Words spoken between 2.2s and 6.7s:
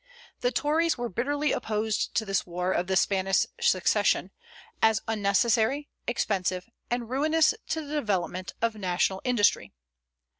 this war of the Spanish succession, as unnecessary, expensive,